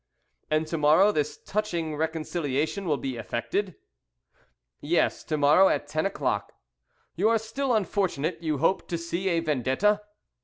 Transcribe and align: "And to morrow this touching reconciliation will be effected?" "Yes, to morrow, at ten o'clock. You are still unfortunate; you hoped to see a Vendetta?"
"And 0.49 0.65
to 0.65 0.79
morrow 0.79 1.11
this 1.11 1.37
touching 1.37 1.95
reconciliation 1.95 2.85
will 2.87 2.97
be 2.97 3.17
effected?" 3.17 3.75
"Yes, 4.79 5.23
to 5.25 5.37
morrow, 5.37 5.69
at 5.69 5.87
ten 5.87 6.07
o'clock. 6.07 6.53
You 7.15 7.29
are 7.29 7.37
still 7.37 7.75
unfortunate; 7.75 8.41
you 8.41 8.57
hoped 8.57 8.87
to 8.87 8.97
see 8.97 9.29
a 9.29 9.41
Vendetta?" 9.41 10.01